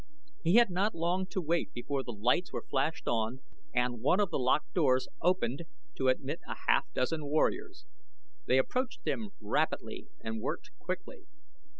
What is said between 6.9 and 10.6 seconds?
dozen warriors. They approached him rapidly and